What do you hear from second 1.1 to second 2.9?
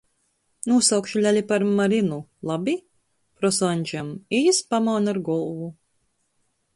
leli par Marynu, labi?"